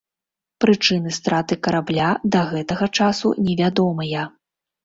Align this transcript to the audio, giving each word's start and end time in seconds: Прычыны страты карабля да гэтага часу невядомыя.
Прычыны 0.63 1.11
страты 1.17 1.57
карабля 1.69 2.09
да 2.37 2.41
гэтага 2.55 2.91
часу 3.01 3.27
невядомыя. 3.51 4.29